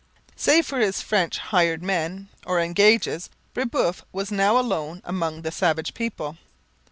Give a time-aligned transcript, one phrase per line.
[0.35, 5.93] Save for his French hired men, or engages, Brebeuf was now alone among the savage
[5.93, 6.39] people.